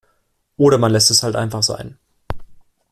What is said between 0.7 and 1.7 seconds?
man lässt es halt einfach